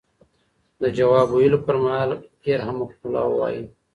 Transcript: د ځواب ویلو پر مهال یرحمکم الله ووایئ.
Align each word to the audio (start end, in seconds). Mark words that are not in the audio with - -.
د 0.81 0.83
ځواب 0.97 1.27
ویلو 1.31 1.59
پر 1.65 1.75
مهال 1.83 2.09
یرحمکم 2.49 2.97
الله 3.05 3.23
ووایئ. 3.27 3.61